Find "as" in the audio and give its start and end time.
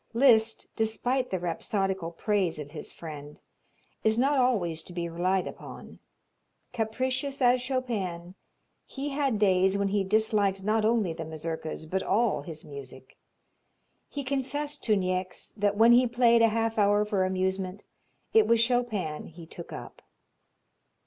7.39-7.61